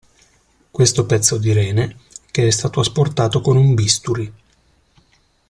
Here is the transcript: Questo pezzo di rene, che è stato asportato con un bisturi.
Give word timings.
Questo 0.71 1.05
pezzo 1.05 1.37
di 1.37 1.53
rene, 1.53 1.97
che 2.31 2.47
è 2.47 2.49
stato 2.49 2.79
asportato 2.79 3.39
con 3.39 3.55
un 3.55 3.75
bisturi. 3.75 4.33